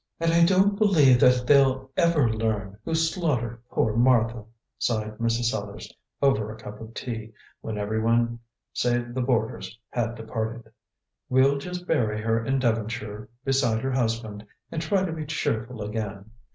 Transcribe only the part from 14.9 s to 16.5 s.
to be cheerful again.